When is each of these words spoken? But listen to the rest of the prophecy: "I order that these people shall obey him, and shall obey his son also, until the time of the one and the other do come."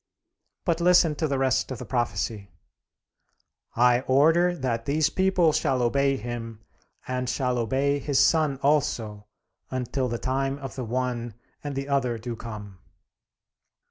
But 0.65 0.81
listen 0.81 1.13
to 1.17 1.27
the 1.27 1.37
rest 1.37 1.69
of 1.69 1.77
the 1.77 1.85
prophecy: 1.85 2.49
"I 3.75 3.99
order 4.07 4.55
that 4.55 4.85
these 4.87 5.11
people 5.11 5.53
shall 5.53 5.83
obey 5.83 6.17
him, 6.17 6.61
and 7.07 7.29
shall 7.29 7.59
obey 7.59 7.99
his 7.99 8.19
son 8.19 8.57
also, 8.63 9.27
until 9.69 10.07
the 10.07 10.17
time 10.17 10.57
of 10.57 10.73
the 10.73 10.85
one 10.85 11.35
and 11.63 11.75
the 11.75 11.87
other 11.87 12.17
do 12.17 12.35
come." 12.35 12.79